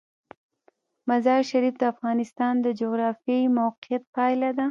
مزارشریف 1.09 1.75
د 1.77 1.83
افغانستان 1.93 2.53
د 2.61 2.67
جغرافیایي 2.81 3.47
موقیعت 3.59 4.03
پایله 4.15 4.49
ده. 4.57 4.59